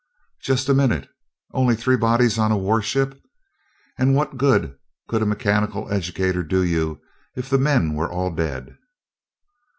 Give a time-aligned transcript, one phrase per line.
[0.41, 1.07] "Just a minute.
[1.53, 3.21] Only three bodies on a warship?
[3.99, 4.75] And what good
[5.07, 6.99] could a mechanical educator do you
[7.35, 8.79] if the men were all dead?"